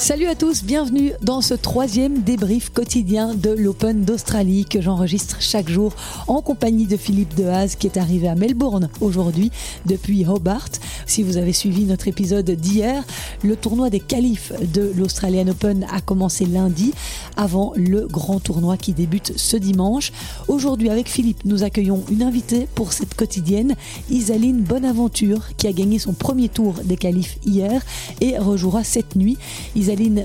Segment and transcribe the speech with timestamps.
[0.00, 5.68] Salut à tous, bienvenue dans ce troisième débrief quotidien de l'Open d'Australie que j'enregistre chaque
[5.68, 5.92] jour
[6.26, 9.50] en compagnie de Philippe Dehaze qui est arrivé à Melbourne aujourd'hui
[9.84, 10.70] depuis Hobart.
[11.04, 13.04] Si vous avez suivi notre épisode d'hier,
[13.42, 16.94] le tournoi des qualifs de l'Australian Open a commencé lundi
[17.36, 20.12] avant le grand tournoi qui débute ce dimanche.
[20.48, 23.74] Aujourd'hui avec Philippe, nous accueillons une invitée pour cette quotidienne,
[24.08, 27.82] Isaline Bonaventure qui a gagné son premier tour des qualifs hier
[28.22, 29.36] et rejouera cette nuit.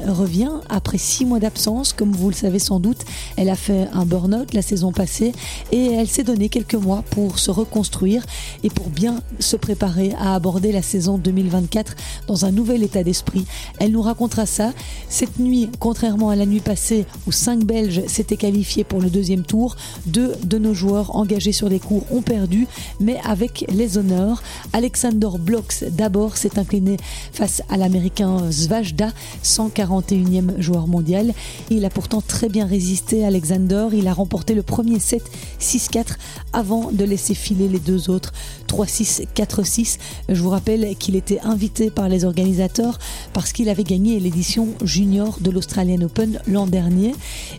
[0.08, 1.94] Revient après six mois d'absence.
[1.94, 3.04] Comme vous le savez sans doute,
[3.38, 5.32] elle a fait un burn-out la saison passée
[5.72, 8.26] et elle s'est donné quelques mois pour se reconstruire
[8.64, 11.96] et pour bien se préparer à aborder la saison 2024
[12.28, 13.46] dans un nouvel état d'esprit.
[13.80, 14.74] Elle nous racontera ça.
[15.10, 19.44] Cette nuit, contrairement à la nuit passée où cinq Belges s'étaient qualifiés pour le deuxième
[19.44, 22.68] tour, deux de nos joueurs engagés sur les cours ont perdu,
[23.00, 24.44] mais avec les honneurs.
[24.74, 26.98] Alexander Blocks d'abord s'est incliné
[27.32, 29.12] face à l'américain Zvajda
[29.56, 31.34] 141e joueur mondial.
[31.70, 33.88] Il a pourtant très bien résisté Alexander.
[33.94, 35.24] Il a remporté le premier set
[35.60, 36.18] 6-4
[36.54, 38.34] avant de laisser filer les deux autres
[38.68, 39.98] 3-6, 4-6.
[40.30, 43.00] Je vous rappelle qu'il était invité par les organisateurs
[43.34, 47.14] parce qu'il avait gagné l'édition junior de l'Australian Open l'an dernier.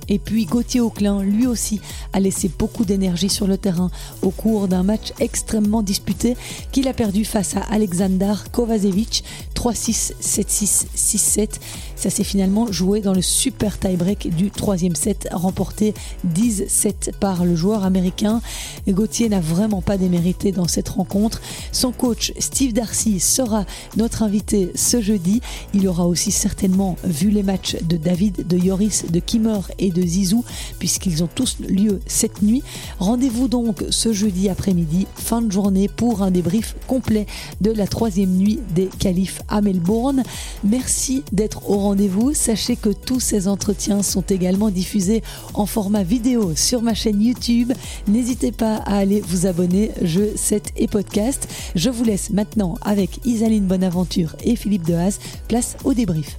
[0.09, 1.81] Et puis Gauthier Auclin, lui aussi,
[2.13, 3.91] a laissé beaucoup d'énergie sur le terrain
[4.23, 6.37] au cours d'un match extrêmement disputé
[6.73, 9.25] qu'il a perdu face à Alexander Kovacevic
[9.55, 11.49] 3-6, 7-6, 6-7.
[11.97, 15.95] Ça s'est finalement joué dans le super tie-break du troisième set, remporté
[16.35, 18.43] 10-7 par le joueur américain.
[18.87, 21.41] Gauthier n'a vraiment pas démérité dans cette rencontre.
[21.73, 23.65] Son coach Steve Darcy sera
[23.97, 25.41] notre invité ce jeudi.
[25.73, 30.03] Il aura aussi certainement vu les matchs de David, de Yoris, de Kimmer et de
[30.03, 30.45] Zizou,
[30.79, 32.63] puisqu'ils ont tous lieu cette nuit.
[32.99, 37.27] Rendez-vous donc ce jeudi après-midi, fin de journée, pour un débrief complet
[37.61, 40.23] de la troisième nuit des qualifs à Melbourne.
[40.63, 42.35] Merci d'être au rendez-vous.
[42.35, 45.23] Sachez que tous ces entretiens sont également diffusés
[45.55, 47.73] en format vidéo sur ma chaîne YouTube.
[48.09, 51.49] N'hésitez pas à aller vous abonner, jeux, 7 et podcast.
[51.77, 55.21] Je vous laisse maintenant avec Isaline Bonaventure et Philippe Dehaze.
[55.47, 56.37] Place au débrief.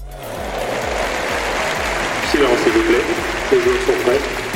[2.32, 3.06] Silence s'il vous plaît,
[3.54, 4.47] les joueurs sont prêts.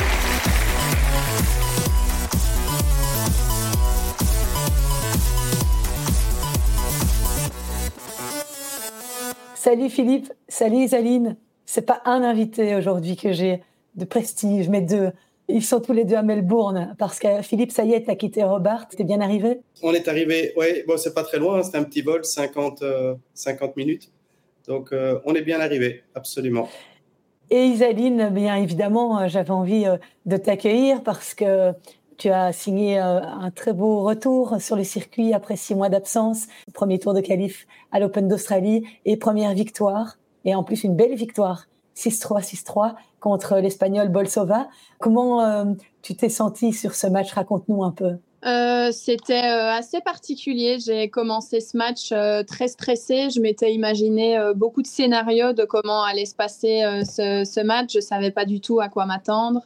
[9.72, 11.34] Salut Philippe, salut Isaline.
[11.64, 13.62] C'est pas un invité aujourd'hui que j'ai
[13.94, 15.12] de prestige, mais deux.
[15.48, 18.44] Ils sont tous les deux à Melbourne parce que Philippe, ça y est, t'as quitté
[18.44, 18.86] Robert.
[18.88, 19.60] T'es bien arrivé?
[19.82, 23.14] On est arrivé, oui, bon, c'est pas très loin, c'est un petit vol, 50, euh,
[23.32, 24.12] 50 minutes.
[24.68, 26.68] Donc, euh, on est bien arrivé, absolument.
[27.48, 29.96] Et Isaline, bien évidemment, euh, j'avais envie euh,
[30.26, 31.72] de t'accueillir parce que
[32.22, 36.46] tu as signé euh, un très beau retour sur le circuit après six mois d'absence.
[36.72, 40.18] Premier tour de qualif à l'Open d'Australie et première victoire.
[40.44, 41.66] Et en plus, une belle victoire.
[41.96, 44.68] 6-3, 6-3 contre l'Espagnol Bolsova.
[45.00, 45.64] Comment euh,
[46.02, 47.32] tu t'es senti sur ce match?
[47.32, 48.12] Raconte-nous un peu.
[48.46, 50.78] Euh, c'était assez particulier.
[50.78, 52.10] J'ai commencé ce match
[52.46, 53.30] très stressée.
[53.30, 57.94] Je m'étais imaginé beaucoup de scénarios de comment allait se passer ce, ce, match.
[57.94, 59.62] Je savais pas du tout à quoi m'attendre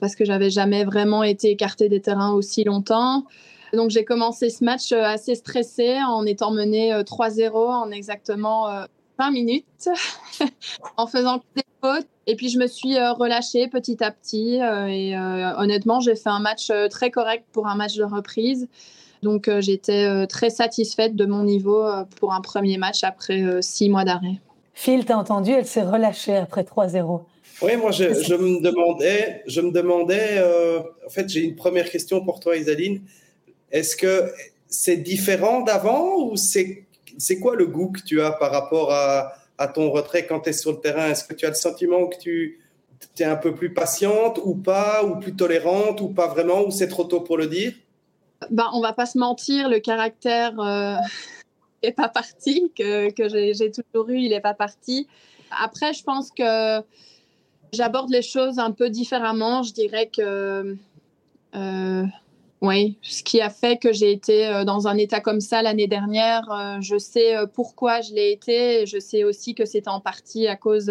[0.00, 3.24] parce que j'avais jamais vraiment été écartée des terrains aussi longtemps.
[3.72, 8.86] Donc j'ai commencé ce match euh, assez stressée en étant menée 3-0 en exactement
[9.18, 9.88] 20 minutes
[10.96, 12.06] en faisant des fautes.
[12.26, 14.60] Et puis je me suis euh, relâchée petit à petit.
[14.60, 18.68] Euh, et euh, honnêtement, j'ai fait un match très correct pour un match de reprise.
[19.22, 21.84] Donc j'étais très satisfaite de mon niveau
[22.20, 24.40] pour un premier match après six mois d'arrêt.
[24.74, 27.22] Phil, t'as entendu, elle s'est relâchée après 3-0.
[27.60, 32.24] Oui, moi je, me demandais, je me demandais, euh, en fait j'ai une première question
[32.24, 33.02] pour toi Isaline.
[33.72, 34.30] Est-ce que
[34.68, 36.86] c'est différent d'avant ou c'est
[37.40, 40.52] quoi le goût que tu as par rapport à, à ton retrait quand tu es
[40.52, 41.10] sur le terrain?
[41.10, 42.60] Est-ce que tu as le sentiment que tu
[43.18, 46.88] es un peu plus patiente ou pas, ou plus tolérante ou pas vraiment, ou c'est
[46.88, 47.72] trop tôt pour le dire?
[48.50, 50.96] Ben, On va pas se mentir, le caractère euh,
[51.82, 55.08] est pas parti, que, que j'ai toujours eu, il est pas parti.
[55.50, 56.80] Après, je pense que
[57.72, 59.62] j'aborde les choses un peu différemment.
[59.62, 60.76] Je dirais que...
[61.54, 62.04] Euh,
[63.02, 66.50] ce qui a fait que j'ai été euh, dans un état comme ça l'année dernière,
[66.50, 68.86] euh, je sais euh, pourquoi je l'ai été.
[68.86, 70.90] je sais aussi que c'était en partie à cause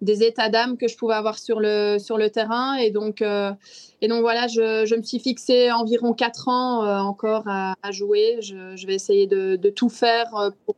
[0.00, 2.76] des états d'âme que je pouvais avoir sur le, sur le terrain.
[2.76, 8.38] Et donc, et donc voilà, je, me suis fixé environ quatre ans encore à, jouer.
[8.40, 10.76] Je, vais essayer de, de tout faire pour,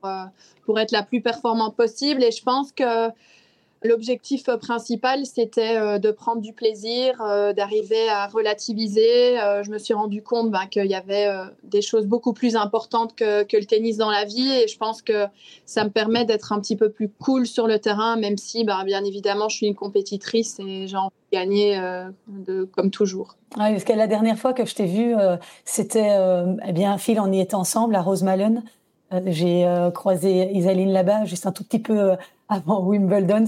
[0.65, 2.25] pour être la plus performante possible.
[2.25, 3.11] Et je pense que
[3.85, 9.41] L'objectif principal, c'était euh, de prendre du plaisir, euh, d'arriver à relativiser.
[9.41, 11.29] Euh, je me suis rendu compte ben, qu'il y avait
[11.65, 15.27] des choses beaucoup plus importantes que, le tennis dans la vie et je pense que
[15.67, 18.83] ça me permet d'être un petit peu plus cool sur le terrain, même si, ben,
[18.85, 21.81] bien évidemment, je suis une compétitrice et j'ai envie de gagner
[22.73, 23.37] comme toujours.
[23.57, 25.15] Parce que la dernière fois que je t'ai vu,
[25.65, 26.17] c'était
[26.67, 28.63] eh bien, Phil, on y était ensemble à Rosemalen.
[29.27, 32.17] J'ai croisé Isaline là-bas, juste un tout petit peu
[32.53, 33.45] avant Wimbledon.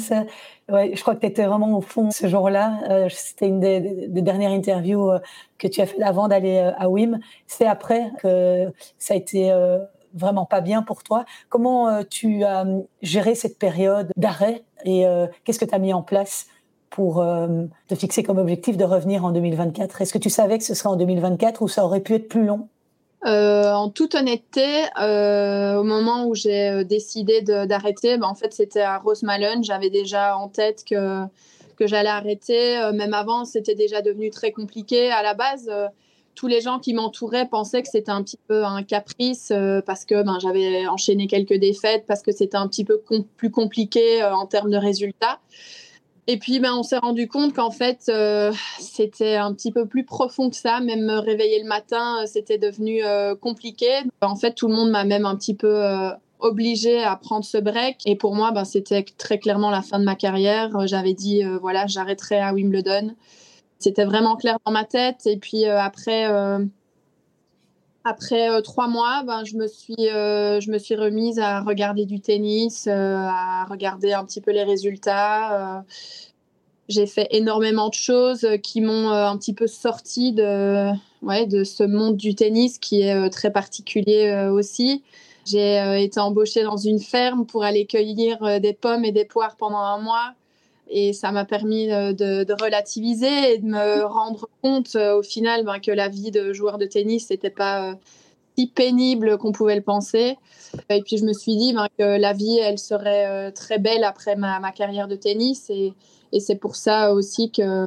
[0.68, 2.80] Je crois que tu étais vraiment au fond ce jour-là.
[2.88, 5.18] Euh, C'était une des, dernières interviews euh,
[5.58, 7.18] que tu as fait avant d'aller euh, à Wim.
[7.46, 9.78] C'est après que ça a été euh,
[10.14, 11.24] vraiment pas bien pour toi.
[11.48, 12.64] Comment tu as
[13.02, 15.04] géré cette période d'arrêt et
[15.42, 16.46] qu'est-ce que tu as mis en place
[16.88, 17.24] pour
[17.88, 20.90] te fixer comme objectif de revenir en 2024 Est-ce que tu savais que ce serait
[20.90, 22.68] en 2024 ou ça aurait pu être plus long?
[23.26, 28.52] Euh, en toute honnêteté, euh, au moment où j'ai euh, décidé d'arrêter, ben, en fait,
[28.52, 29.64] c'était à Rosemalen.
[29.64, 31.24] J'avais déjà en tête que,
[31.76, 32.78] que j'allais arrêter.
[32.92, 35.10] même avant, c'était déjà devenu très compliqué.
[35.10, 35.70] À la base,
[36.34, 39.52] tous les gens qui m'entouraient pensaient que c'était un petit peu un caprice
[39.86, 43.02] parce que ben, j'avais enchaîné quelques défaites, parce que c'était un petit peu
[43.36, 45.40] plus compliqué en termes de résultats.
[46.26, 50.04] Et puis, ben, on s'est rendu compte qu'en fait, euh, c'était un petit peu plus
[50.04, 50.80] profond que ça.
[50.80, 53.88] Même me réveiller le matin, euh, c'était devenu euh, compliqué.
[54.22, 55.84] En fait, tout le monde m'a même un petit peu
[56.40, 57.98] obligée à prendre ce break.
[58.06, 60.86] Et pour moi, ben, c'était très clairement la fin de ma carrière.
[60.86, 63.14] J'avais dit, voilà, j'arrêterai à Wimbledon.
[63.78, 65.26] C'était vraiment clair dans ma tête.
[65.26, 66.26] Et puis après
[68.04, 72.04] après euh, trois mois, ben, je, me suis, euh, je me suis remise à regarder
[72.04, 75.84] du tennis, euh, à regarder un petit peu les résultats.
[76.88, 80.90] j'ai fait énormément de choses qui m'ont un petit peu sorti de,
[81.22, 85.02] ouais, de ce monde du tennis qui est très particulier aussi.
[85.46, 89.78] J'ai été embauchée dans une ferme pour aller cueillir des pommes et des poires pendant
[89.78, 90.34] un mois.
[90.88, 95.64] Et ça m'a permis euh, de, relativiser et de me rendre compte euh, au final
[95.64, 97.94] ben, que la vie de joueur de tennis n'était pas euh,
[98.56, 100.36] si pénible qu'on pouvait le penser.
[100.90, 104.36] Et puis je me suis dit ben, que la vie, elle serait très belle après
[104.36, 105.70] ma, carrière de tennis.
[105.70, 105.94] Et,
[106.40, 107.86] c'est pour ça aussi que,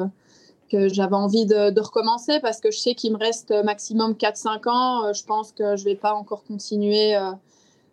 [0.71, 5.13] j'avais envie de, recommencer parce que je sais qu'il me reste maximum 4-5 ans.
[5.13, 7.17] Je pense que je ne vais pas encore continuer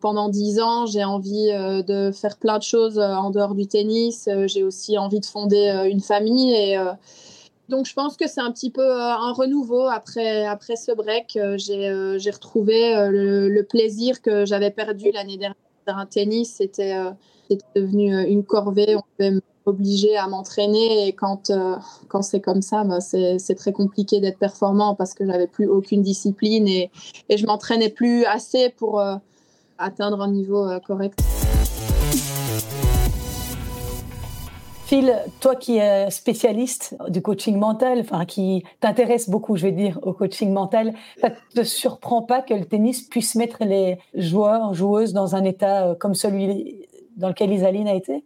[0.00, 3.66] pendant dix ans, j'ai envie euh, de faire plein de choses euh, en dehors du
[3.66, 4.28] tennis.
[4.28, 6.52] Euh, j'ai aussi envie de fonder une famille.
[6.54, 6.76] Et
[7.68, 11.38] donc, je pense que c'est un petit peu un renouveau après, après ce break.
[11.56, 15.56] j'ai retrouvé le, plaisir que j'avais perdu l'année dernière
[15.86, 16.56] un tennis.
[16.58, 16.94] C'était
[17.74, 18.96] devenu une corvée.
[18.96, 21.08] On pouvait m'obliger à m'entraîner.
[21.08, 21.50] Et quand,
[22.08, 26.02] quand c'est comme ça, bah, c'est très compliqué d'être performant parce que j'avais plus aucune
[26.02, 26.90] discipline et,
[27.30, 29.00] et je m'entraînais plus assez pour
[29.78, 31.18] atteindre un niveau euh, correct.
[34.86, 39.98] Phil, toi qui es spécialiste du coaching mental, enfin qui t'intéresse beaucoup, je vais dire,
[40.02, 45.14] au coaching mental, ça te surprend pas que le tennis puisse mettre les joueurs, joueuses
[45.14, 46.86] dans un état euh, comme celui
[47.16, 48.24] dans lequel Isaline a été?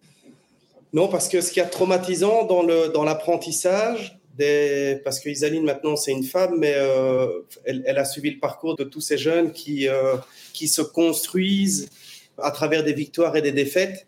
[0.92, 4.18] Non, parce que ce qui est traumatisant dans le dans l'apprentissage,
[5.04, 7.26] parce que Isaline maintenant c'est une femme, mais euh,
[7.64, 10.16] elle, a suivi le parcours de tous ces jeunes qui, euh,
[10.58, 11.88] qui se construisent
[12.42, 14.06] à travers des victoires et des défaites.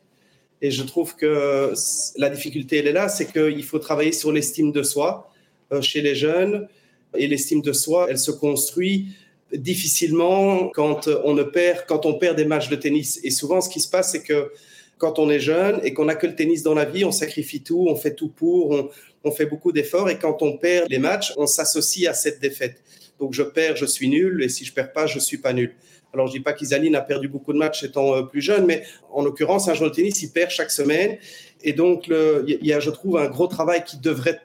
[0.62, 1.72] Et je trouve que
[2.16, 5.30] la difficulté, elle est là, c'est qu'il faut travailler sur l'estime de soi
[5.72, 6.68] euh, chez les jeunes.
[7.16, 9.06] Et l'estime de soi, elle se construit
[9.52, 13.20] difficilement quand on, perd, des matchs de tennis.
[13.22, 14.52] Et souvent, ce qui se passe, c'est que
[14.98, 17.62] quand on est jeune et qu'on n'a que le tennis dans la vie, on sacrifie
[17.62, 18.90] tout, on fait tout pour, on,
[19.24, 22.76] on fait beaucoup d'efforts et quand on perd les matchs, on s'associe à cette défaite.
[23.18, 25.72] Donc je perds, je suis nul et si je perds pas, je suis pas nul.
[26.12, 28.82] Alors je dis pas qu'Isaline a perdu beaucoup de matchs étant euh, plus jeune, mais
[29.12, 31.18] en l'occurrence, un joueur de tennis, il perd chaque semaine
[31.62, 34.40] et donc il y a, je trouve, un gros travail qui devrait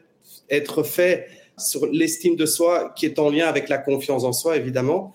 [0.50, 4.58] être fait sur l'estime de soi, qui est en lien avec la confiance en soi,
[4.58, 5.14] évidemment.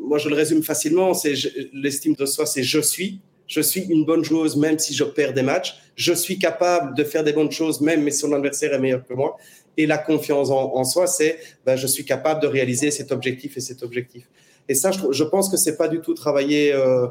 [0.00, 1.14] Moi, je le résume facilement.
[1.14, 1.34] C'est
[1.72, 5.32] l'estime de soi, c'est je suis je suis une bonne joueuse même si je perds
[5.32, 5.76] des matchs.
[5.94, 9.14] Je suis capable de faire des bonnes choses même si mon adversaire est meilleur que
[9.14, 9.36] moi.
[9.76, 13.60] Et la confiance en, soi, c'est ben, je suis capable de réaliser cet objectif et
[13.60, 14.28] cet objectif.
[14.68, 17.06] Et ça, je, pense que c'est pas du tout travaillé euh,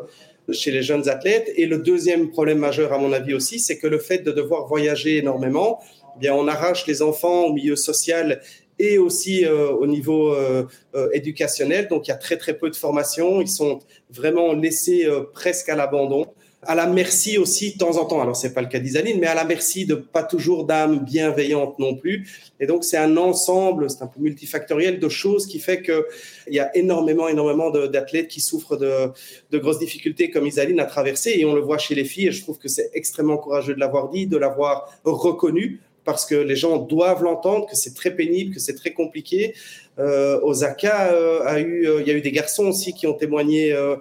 [0.51, 1.51] chez les jeunes athlètes.
[1.55, 4.67] Et le deuxième problème majeur, à mon avis aussi, c'est que le fait de devoir
[4.67, 5.79] voyager énormément,
[6.15, 8.41] eh bien, on arrache les enfants au milieu social
[8.79, 11.87] et aussi euh, au niveau euh, euh, éducationnel.
[11.87, 13.41] Donc, il y a très, très peu de formation.
[13.41, 16.27] Ils sont vraiment laissés presque à l'abandon.
[16.65, 18.21] À la merci aussi de temps en temps.
[18.21, 21.79] Alors c'est pas le cas d'Isaline, mais à la merci de pas toujours d'âme bienveillante
[21.79, 22.27] non plus.
[22.59, 26.07] Et donc c'est un ensemble, c'est un peu multifactoriel de choses qui fait que
[26.47, 29.11] il y a énormément, énormément d'athlètes qui souffrent de,
[29.51, 31.35] de, grosses difficultés comme Isaline a traversé.
[31.37, 32.27] Et on le voit chez les filles.
[32.27, 36.35] Et je trouve que c'est extrêmement courageux de l'avoir dit, de l'avoir reconnu parce que
[36.35, 39.55] les gens doivent l'entendre, que c'est très pénible, que c'est très compliqué.
[39.97, 43.13] Euh, Osaka euh, a eu, euh, il y a eu des garçons aussi qui ont
[43.13, 43.95] témoigné euh,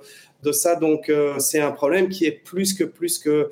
[0.53, 3.51] ça, donc c'est un problème qui est plus que plus que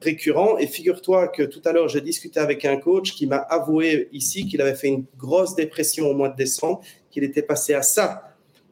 [0.00, 0.58] récurrent.
[0.58, 4.46] Et figure-toi que tout à l'heure, j'ai discuté avec un coach qui m'a avoué ici
[4.46, 6.80] qu'il avait fait une grosse dépression au mois de décembre,
[7.10, 8.24] qu'il était passé à ça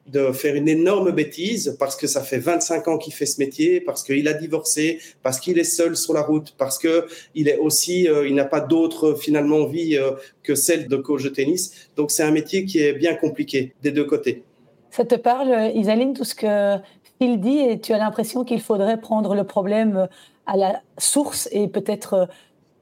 [0.07, 3.83] de faire une énorme bêtise parce que ça fait 25 ans qu'il fait ce métier,
[3.83, 7.59] parce qu'il a divorcé, parce qu'il est seul sur la route, parce que il est
[7.59, 11.91] aussi, euh, il n'a pas d'autre finalement vie euh, que celle de coach de tennis.
[11.97, 14.45] Donc c'est un métier qui est bien compliqué des deux côtés.
[14.91, 16.79] Ça te parle, Isaline, tout ce que
[17.21, 20.09] Phil dit, et tu as l'impression qu'il faudrait prendre le problème
[20.47, 22.29] à la source et peut-être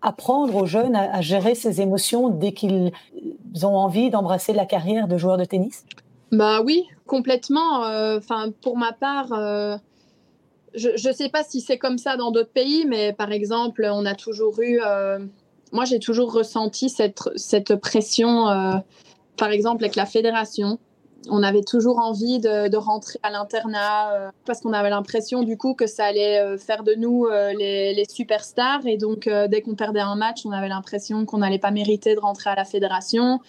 [0.03, 2.93] apprendre aux jeunes à, gérer ces émotions dès qu'ils
[3.63, 5.85] ont envie d'embrasser la carrière de joueur de tennis?
[6.33, 7.85] Bah oui, complètement.
[7.85, 9.77] Euh, enfin, pour ma part, euh,
[10.75, 14.07] je ne sais pas si c'est comme ça dans d'autres pays, mais par exemple, on
[14.07, 14.81] a toujours eu.
[14.85, 15.19] Euh,
[15.73, 18.47] moi, j'ai toujours ressenti cette, cette pression,
[19.37, 20.79] par exemple, avec la fédération.
[21.31, 25.87] On avait toujours envie de, rentrer à l'internat parce qu'on avait l'impression du coup que
[25.87, 28.87] ça allait faire de nous les, les, superstars.
[28.87, 32.21] Et donc, dès qu'on perdait un match, on avait l'impression qu'on n'allait pas mériter de
[32.21, 33.41] rentrer à la fédération.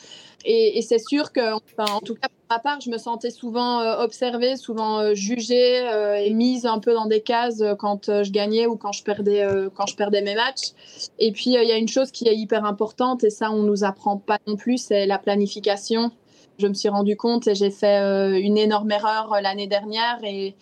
[0.46, 3.98] Et, c'est sûr que, en tout cas, pour ma part, je me sentais souvent euh,
[3.98, 8.65] observée, souvent euh, jugée euh, et mise un peu dans des cases quand je gagnais
[8.67, 10.72] ou quand je perdais, quand je perdais mes matchs.
[11.19, 13.84] Et puis, il y a une chose qui est hyper importante et ça, on nous
[13.84, 16.12] apprend pas non plus, c'est la planification.
[16.60, 18.00] Je me suis rendu compte et j'ai fait
[18.42, 20.56] une énorme erreur l'année dernière et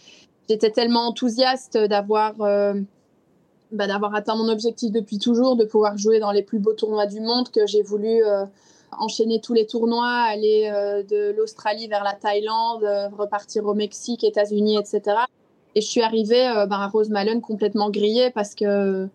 [0.50, 6.32] j'étais tellement enthousiaste d'avoir bah, d'avoir atteint mon objectif depuis toujours, de pouvoir jouer dans
[6.32, 8.22] les plus beaux tournois du monde que j'ai voulu
[9.00, 14.24] enchaîner tous les tournois, aller euh, de l'Australie vers la Thaïlande, euh, repartir au Mexique,
[14.24, 15.18] États-Unis, etc.
[15.76, 19.08] Et je suis arrivée euh, ben, à Rosemallen complètement grillée parce que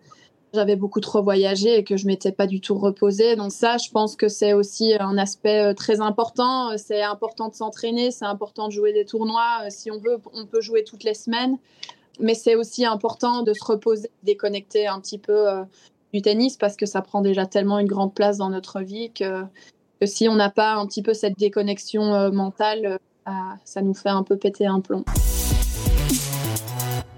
[0.53, 3.35] j'avais beaucoup trop voyagé et que je m'étais pas du tout reposée.
[3.35, 6.77] Donc ça, je pense que c'est aussi un aspect très important.
[6.77, 9.69] C'est important de s'entraîner, c'est important de jouer des tournois.
[9.69, 11.57] Si on veut, on peut jouer toutes les semaines.
[12.19, 15.47] Mais c'est aussi important de se reposer, déconnecter un petit peu
[16.13, 19.43] du tennis parce que ça prend déjà tellement une grande place dans notre vie que,
[20.03, 23.31] si on n'a pas un petit peu cette déconnexion euh, mentale, euh,
[23.65, 25.05] ça nous fait un peu péter un plomb.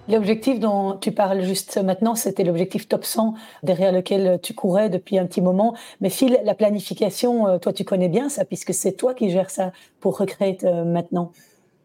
[0.09, 5.17] L'objectif dont tu parles juste maintenant, c'était l'objectif top 100 derrière lequel tu courais depuis
[5.17, 5.75] un petit moment.
[6.01, 9.49] Mais Phil, la planification, euh, toi tu connais bien ça puisque c'est toi qui gères
[9.49, 11.31] ça pour recréer maintenant.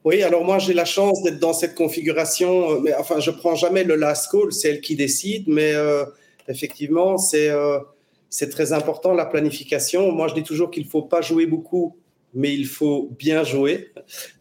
[0.04, 2.80] Oui, alors moi j'ai la chance d'être dans cette configuration.
[2.80, 5.44] Mais enfin, je prends jamais le last call, c'est elle qui décide.
[5.46, 5.74] Mais
[6.48, 7.80] effectivement, euh,
[8.30, 10.10] c'est très important la planification.
[10.12, 11.96] Moi, je dis toujours qu'il ne faut pas jouer beaucoup,
[12.34, 13.92] mais il faut bien jouer.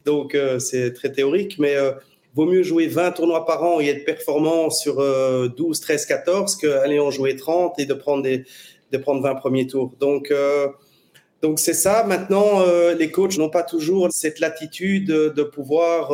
[0.05, 1.91] Donc, euh, c'est très théorique, mais euh,
[2.37, 4.97] vaut mieux jouer 20 tournois par an et être performant sur
[5.49, 8.45] 12, 13, 14 qu'aller en jouer 30 et de prendre, des,
[8.91, 9.93] de prendre 20 premiers tours.
[9.99, 10.31] Donc,
[11.41, 12.03] donc c'est ça.
[12.03, 12.63] Maintenant,
[12.97, 16.11] les coachs n'ont pas toujours cette latitude de pouvoir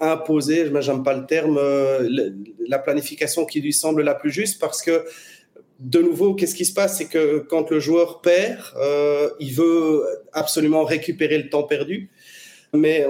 [0.00, 2.30] imposer, j'aime pas le terme, euh,
[2.66, 5.04] la planification qui lui semble la plus juste parce que
[5.78, 6.98] de nouveau, qu'est-ce qui se passe?
[6.98, 12.10] C'est que quand le joueur perd, euh, il veut absolument récupérer le temps perdu.
[12.76, 13.06] Mais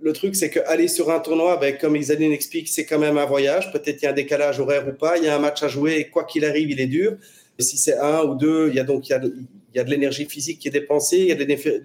[0.00, 3.26] le truc, c'est qu'aller sur un tournoi, ben, comme Isaline explique, c'est quand même un
[3.26, 3.72] voyage.
[3.72, 5.18] Peut-être il y a un décalage horaire ou pas.
[5.18, 7.16] Il y a un match à jouer et quoi qu'il arrive, il est dur.
[7.58, 9.20] Si c'est un ou deux, il y a donc il y a,
[9.76, 11.44] il y a de l'énergie physique qui est dépensée, il y a de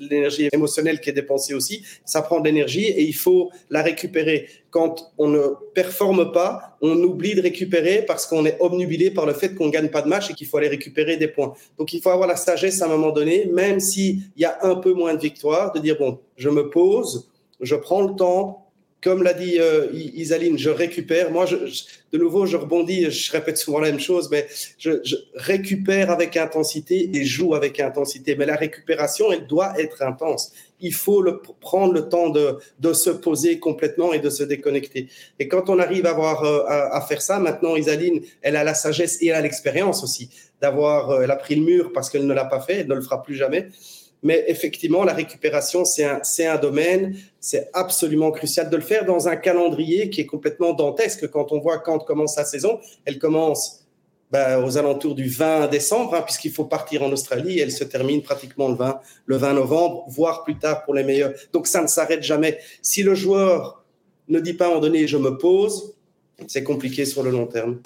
[0.10, 1.84] l'énergie émotionnelle qui est dépensée aussi.
[2.06, 4.48] Ça prend de l'énergie et il faut la récupérer.
[4.70, 9.34] Quand on ne performe pas, on oublie de récupérer parce qu'on est obnubilé par le
[9.34, 11.54] fait qu'on gagne pas de match et qu'il faut aller récupérer des points.
[11.78, 14.75] Donc il faut avoir la sagesse à un moment donné, même s'il y a un
[14.75, 18.61] peu moins de victoire, de dire bon, je me pose, je prends le temps,
[19.01, 21.31] comme l'a dit euh, Isaline, je récupère.
[21.31, 21.55] Moi, je,
[22.12, 26.38] de nouveau, je rebondis, je répète souvent la même chose, mais je, je, récupère avec
[26.38, 28.36] intensité et joue avec intensité.
[28.36, 30.51] Mais la récupération, elle doit être intense.
[30.81, 35.08] Il faut le, prendre le temps de, de, se poser complètement et de se déconnecter.
[35.39, 38.63] Et quand on arrive à, avoir, euh, à, à, faire ça, maintenant, Isaline, elle a
[38.63, 40.29] la sagesse et elle a l'expérience aussi
[40.62, 42.96] d'avoir, euh, elle a pris le mur parce qu'elle ne l'a pas fait, elle ne
[42.96, 43.70] le fera plus jamais.
[44.24, 46.06] Mais effectivement, la récupération, c'est
[46.46, 51.30] un, domaine, c'est absolument crucial de le faire dans un calendrier qui est complètement dantesque.
[51.30, 53.88] Quand on voit quand commence la saison, elle commence
[54.32, 58.22] ben, aux alentours du 20 décembre, hein, puisqu'il faut partir en Australie, elle se termine
[58.22, 61.34] pratiquement le 20, le 20 novembre, voire plus tard pour les meilleurs.
[61.51, 62.60] Donc ça ne s'arrête jamais.
[62.82, 63.84] Si le joueur
[64.30, 65.96] ne dit pas moment donné, je me pose,
[66.48, 67.82] c'est compliqué sur le long terme.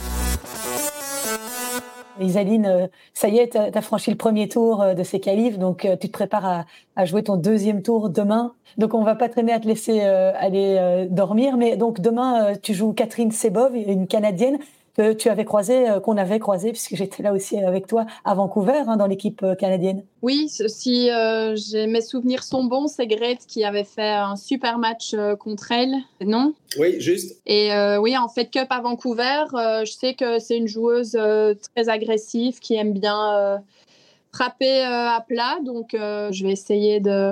[2.20, 5.86] Isaline, euh, ça y est, tu franchi le premier tour euh, de ces qualifs, donc
[5.86, 8.54] euh, tu te prépares à, jouer ton deuxième tour demain.
[8.78, 12.94] Donc on va pas traîner à te laisser aller dormir, mais donc demain tu joues
[12.94, 14.60] Catherine Sebov, une Canadienne
[14.96, 18.34] que tu avais croisé, euh, qu'on avait croisé, puisque j'étais là aussi avec toi à
[18.34, 20.04] Vancouver, hein, dans l'équipe euh, canadienne.
[20.22, 21.56] Oui, si euh,
[21.88, 26.54] mes souvenirs sont bons, c'est Grete qui avait fait un super match contre elle, non?
[26.80, 27.42] Oui, juste.
[27.46, 32.58] Et oui, en fait, Cup à Vancouver, je sais que c'est une joueuse très agressive
[32.60, 33.62] qui aime bien
[34.34, 37.32] frapper à plat, donc je vais essayer de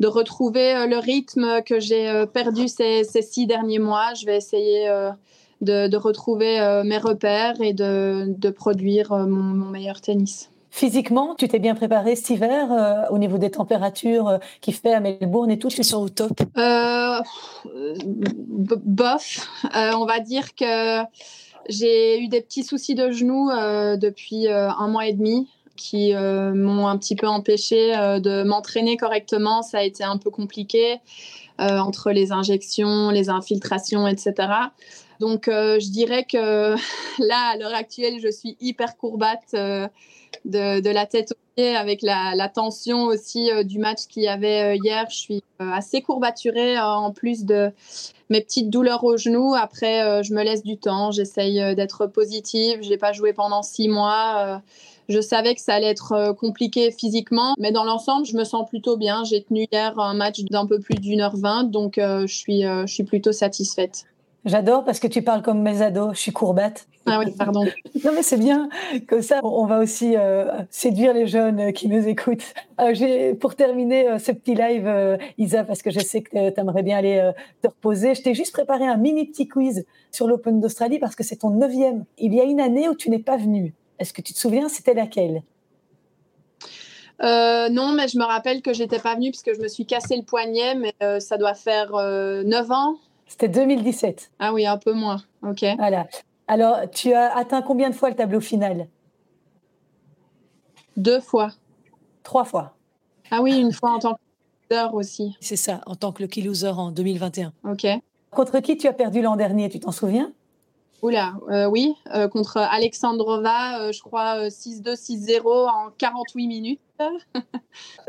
[0.00, 4.14] de retrouver le rythme que j'ai perdu ces, ces, six derniers mois.
[4.14, 4.88] Je vais essayer
[5.60, 10.50] de, retrouver euh, mes repères et de, produire euh, mon, meilleur tennis.
[10.70, 15.00] Physiquement, tu t'es bien préparé cet hiver euh, au niveau des températures qui fait à
[15.00, 16.40] Melbourne et tout Tu sens au top?
[18.84, 19.48] Bof.
[19.74, 21.02] on va dire que
[21.68, 23.50] j'ai eu des petits soucis de genoux
[23.96, 29.62] depuis un mois et demi qui m'ont un petit peu empêché de m'entraîner correctement.
[29.62, 31.00] Ça a été un peu compliqué
[31.58, 34.52] entre les injections, les infiltrations, etc.
[35.20, 36.74] Donc, euh, je dirais que
[37.18, 39.86] là, à l'heure actuelle, je suis hyper courbate euh,
[40.46, 44.78] de, la tête aux pieds avec la, tension aussi euh, du match qu'il y avait
[44.78, 45.06] hier.
[45.10, 47.70] Je suis assez courbaturée en plus de
[48.30, 49.54] mes petites douleurs aux genoux.
[49.54, 51.10] Après, je me laisse du temps.
[51.10, 52.78] J'essaye d'être positive.
[52.82, 54.62] Je n'ai pas joué pendant six mois.
[55.10, 58.96] Je savais que ça allait être compliqué physiquement, mais dans l'ensemble, je me sens plutôt
[58.96, 59.24] bien.
[59.24, 63.32] J'ai tenu hier un match d'un peu plus d'une heure vingt, donc je suis plutôt
[63.32, 64.06] satisfaite.
[64.46, 66.14] J'adore parce que tu parles comme mes ados.
[66.14, 66.86] Je suis courbette.
[67.06, 67.64] Ah oui, pardon.
[68.04, 68.68] non mais c'est bien.
[69.06, 72.54] Comme ça, on va aussi euh, séduire les jeunes qui nous écoutent.
[72.80, 76.82] Euh, pour terminer euh, ce petit live, Isa, parce que je sais que tu aimerais
[76.82, 77.30] bien aller
[77.62, 81.22] te reposer, je t'ai juste préparé un mini petit quiz sur l'Open d'Australie parce que
[81.22, 82.04] c'est ton neuvième.
[82.18, 83.74] Il y a une année où tu n'es pas venu.
[83.98, 85.42] Est-ce que tu te souviens, c'était laquelle?
[87.22, 90.16] Non, mais je me rappelle que j'étais pas venue parce que je me suis cassé
[90.16, 92.96] le poignet, mais ça doit faire 9 ans.
[93.30, 94.32] C'était 2017.
[94.40, 95.22] Ah oui, un peu moins.
[95.46, 95.64] Ok.
[95.78, 96.08] Voilà.
[96.48, 98.88] Alors, tu as atteint combien de fois le tableau final?
[100.96, 101.52] Deux fois.
[102.24, 102.74] Trois fois.
[103.30, 105.36] Ah oui, une fois en tant que loser aussi.
[105.40, 107.52] C'est ça, en tant que lucky loser en 2021.
[107.62, 107.86] Ok.
[108.32, 110.32] Contre qui tu as perdu l'an dernier, tu t'en souviens?
[111.00, 116.80] Oula, euh, oui, euh, contre Alexandrova, euh, je crois 6-2, 6-0 en 48 minutes.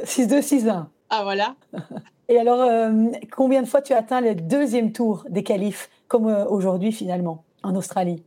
[0.03, 0.87] 6-2, 6-1.
[1.11, 1.55] Ah voilà.
[2.31, 6.27] Et alors, euh, combien de fois tu as atteint le deuxième tour des qualifs, comme
[6.29, 8.23] euh, aujourd'hui finalement, en Australie?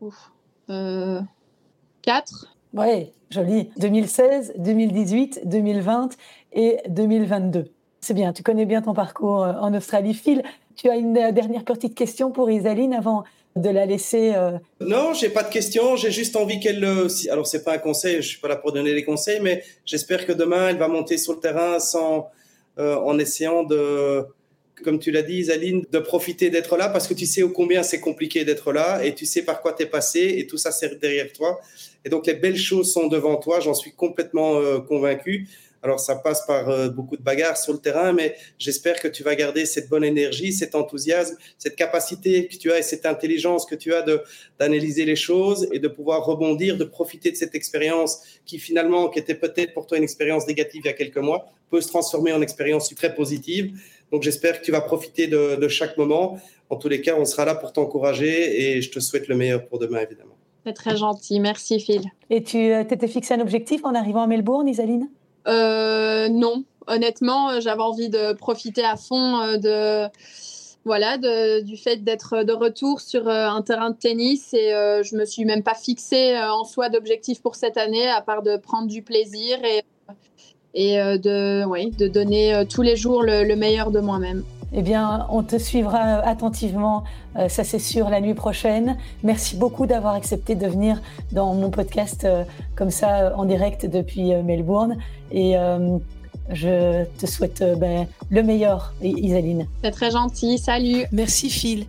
[0.00, 0.30] Ouf.
[0.70, 1.20] Euh,
[2.02, 2.54] quatre.
[2.72, 3.70] Oui, joli.
[3.78, 6.10] 2016, 2018, 2020
[6.52, 7.64] et 2022.
[8.00, 10.14] C'est bien, tu connais bien ton parcours en Australie.
[10.14, 10.44] Phil,
[10.76, 13.24] tu as une dernière petite question pour Isaline avant
[13.56, 14.34] de la laisser
[14.80, 15.96] Non, j'ai pas de question.
[15.96, 16.84] J'ai juste envie qu'elle.
[17.28, 18.16] Alors, c'est pas un conseil.
[18.16, 21.18] Je suis pas là pour donner des conseils, mais j'espère que demain elle va monter
[21.18, 22.30] sur le terrain sans
[22.78, 24.24] euh, en essayant de,
[24.82, 28.00] comme tu l'as dit, Isaline, de profiter d'être là parce que tu sais combien c'est
[28.00, 31.00] compliqué d'être là et tu sais par quoi tu es passé et tout ça c'est
[31.00, 31.60] derrière toi.
[32.04, 35.48] Et donc les belles choses sont devant toi, j'en suis complètement euh, convaincu.
[35.86, 39.22] Alors ça passe par euh, beaucoup de bagarres sur le terrain, mais j'espère que tu
[39.22, 43.64] vas garder cette bonne énergie, cet enthousiasme, cette capacité que tu as et cette intelligence
[43.66, 44.20] que tu as de
[44.58, 49.20] d'analyser les choses et de pouvoir rebondir, de profiter de cette expérience qui finalement, qui
[49.20, 52.32] était peut-être pour toi une expérience négative il y a quelques mois, peut se transformer
[52.32, 53.78] en expérience très positive.
[54.10, 56.40] Donc j'espère que tu vas profiter de, chaque moment.
[56.68, 59.64] En tous les cas, on sera là pour t'encourager et je te souhaite le meilleur
[59.66, 60.36] pour demain, évidemment.
[60.64, 61.38] C'est très gentil.
[61.38, 62.02] Merci, Phil.
[62.28, 65.08] Et tu euh, t'étais fixé un objectif en arrivant à Melbourne, Isaline?
[65.46, 66.64] Non.
[66.88, 70.08] Honnêtement, euh, j'avais envie de profiter à fond de
[70.84, 75.44] voilà, du fait d'être de retour sur un terrain de tennis et je me suis
[75.44, 79.58] même pas fixé en soi d'objectif pour cette année à part de prendre du plaisir
[80.76, 84.44] et euh, de, oui, de donner euh, tous les jours le, meilleur de moi-même.
[84.72, 87.04] Eh bien, on te suivra attentivement,
[87.36, 88.96] euh, ça c'est sûr, la nuit prochaine.
[89.22, 91.00] Merci beaucoup d'avoir accepté de venir
[91.32, 92.26] dans mon podcast
[92.74, 94.96] comme ça en direct depuis Melbourne.
[95.30, 95.54] Et
[96.50, 99.66] je te souhaite ben, le meilleur, Isaline.
[99.82, 100.58] C'est très gentil.
[100.58, 101.06] Salut.
[101.12, 101.86] Merci, Phil.